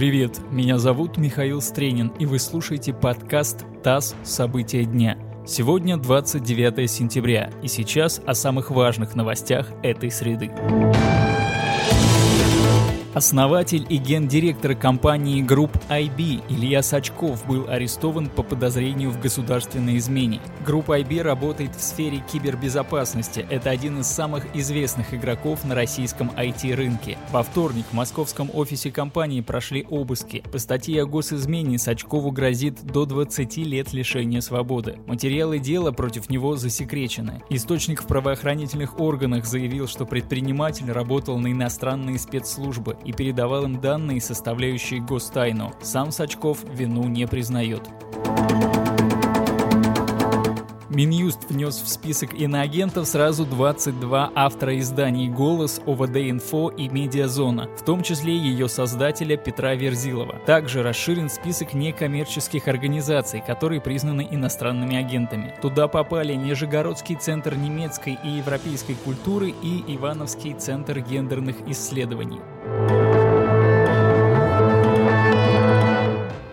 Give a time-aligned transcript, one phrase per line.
[0.00, 4.14] Привет, меня зовут Михаил Стренин, и вы слушаете подкаст «ТАСС.
[4.24, 5.18] События дня».
[5.46, 10.52] Сегодня 29 сентября, и сейчас о самых важных новостях этой среды.
[13.12, 20.40] Основатель и гендиректор компании Group IB Илья Сачков был арестован по подозрению в государственной измене.
[20.64, 23.44] Group IB работает в сфере кибербезопасности.
[23.50, 27.18] Это один из самых известных игроков на российском IT-рынке.
[27.32, 30.44] Во вторник в московском офисе компании прошли обыски.
[30.52, 35.00] По статье о госизмене Сачкову грозит до 20 лет лишения свободы.
[35.06, 37.42] Материалы дела против него засекречены.
[37.50, 44.20] Источник в правоохранительных органах заявил, что предприниматель работал на иностранные спецслужбы и передавал им данные,
[44.20, 45.72] составляющие гостайну.
[45.82, 47.82] Сам Сачков вину не признает.
[50.90, 58.02] Минюст внес в список иноагентов сразу 22 автора изданий «Голос», «ОВД-Инфо» и «Медиазона», в том
[58.02, 60.40] числе ее создателя Петра Верзилова.
[60.46, 65.54] Также расширен список некоммерческих организаций, которые признаны иностранными агентами.
[65.62, 72.40] Туда попали Нижегородский центр немецкой и европейской культуры и Ивановский центр гендерных исследований.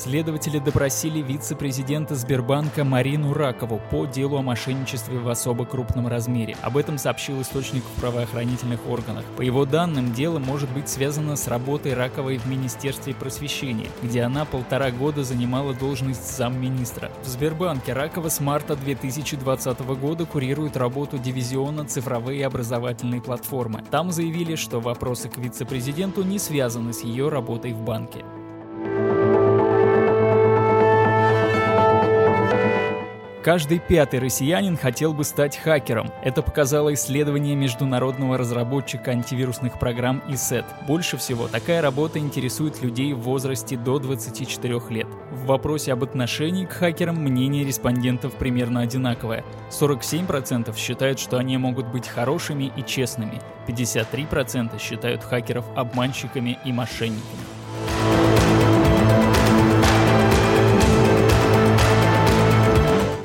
[0.00, 6.56] Следователи допросили вице-президента Сбербанка Марину Ракову по делу о мошенничестве в особо крупном размере.
[6.62, 9.26] Об этом сообщил источник в правоохранительных органах.
[9.36, 14.46] По его данным, дело может быть связано с работой Раковой в Министерстве просвещения, где она
[14.46, 17.10] полтора года занимала должность замминистра.
[17.22, 23.84] В Сбербанке Ракова с марта 2020 года курирует работу дивизиона цифровые образовательные платформы.
[23.90, 28.24] Там заявили, что вопросы к вице-президенту не связаны с ее работой в банке.
[33.42, 36.12] Каждый пятый россиянин хотел бы стать хакером.
[36.22, 40.66] Это показало исследование международного разработчика антивирусных программ ИСЭТ.
[40.86, 45.06] Больше всего такая работа интересует людей в возрасте до 24 лет.
[45.30, 49.42] В вопросе об отношении к хакерам мнение респондентов примерно одинаковое.
[49.70, 53.40] 47% считают, что они могут быть хорошими и честными.
[53.66, 57.59] 53% считают хакеров обманщиками и мошенниками.